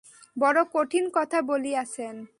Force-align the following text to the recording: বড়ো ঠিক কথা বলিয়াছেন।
বড়ো 0.37 0.63
ঠিক 0.73 1.05
কথা 1.13 1.39
বলিয়াছেন। 1.41 2.15